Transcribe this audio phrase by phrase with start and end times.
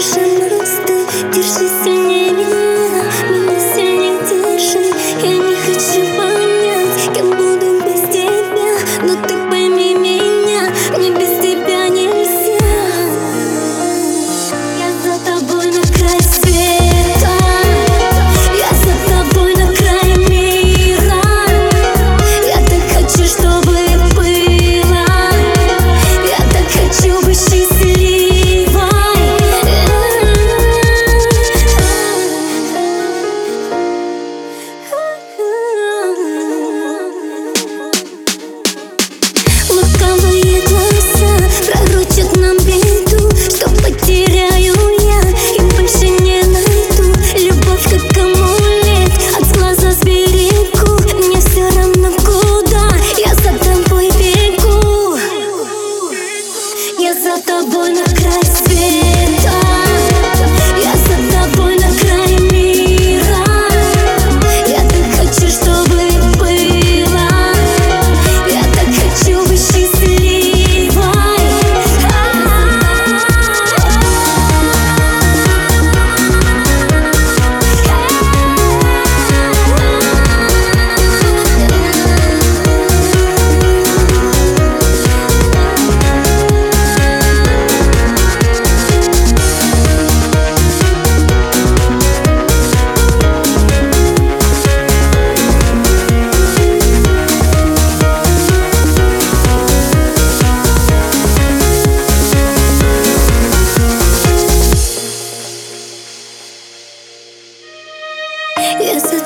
[0.00, 0.29] person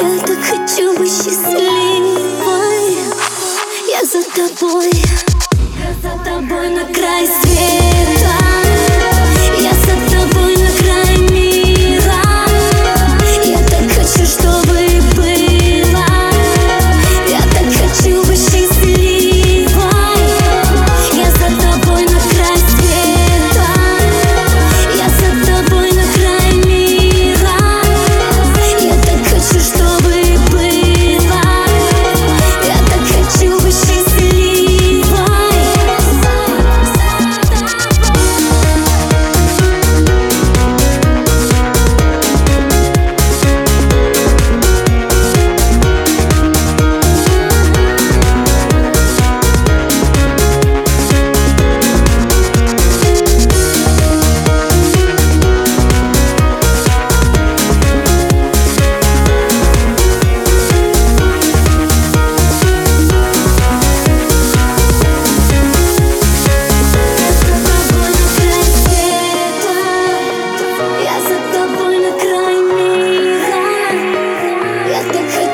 [0.00, 2.96] Я так хочу быть счастливой.
[3.88, 5.37] Я за тобой.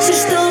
[0.05, 0.44] Хочешь, что